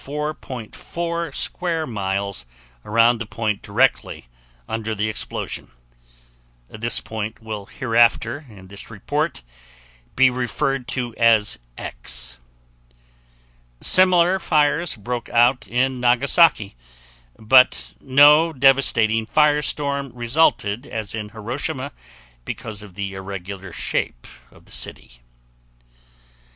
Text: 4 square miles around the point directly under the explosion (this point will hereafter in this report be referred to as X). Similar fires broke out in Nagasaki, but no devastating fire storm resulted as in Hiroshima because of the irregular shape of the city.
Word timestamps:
4 0.03 1.31
square 1.31 1.85
miles 1.85 2.45
around 2.83 3.19
the 3.19 3.27
point 3.27 3.61
directly 3.61 4.25
under 4.67 4.95
the 4.95 5.07
explosion 5.07 5.69
(this 6.67 6.99
point 6.99 7.39
will 7.39 7.67
hereafter 7.67 8.47
in 8.49 8.65
this 8.67 8.89
report 8.89 9.43
be 10.15 10.31
referred 10.31 10.87
to 10.87 11.13
as 11.17 11.59
X). 11.77 12.39
Similar 13.79 14.39
fires 14.39 14.95
broke 14.95 15.29
out 15.29 15.67
in 15.67 15.99
Nagasaki, 15.99 16.75
but 17.37 17.93
no 18.01 18.53
devastating 18.53 19.27
fire 19.27 19.61
storm 19.61 20.09
resulted 20.15 20.87
as 20.87 21.13
in 21.13 21.29
Hiroshima 21.29 21.91
because 22.43 22.81
of 22.81 22.95
the 22.95 23.13
irregular 23.13 23.71
shape 23.71 24.25
of 24.49 24.65
the 24.65 24.71
city. 24.71 25.21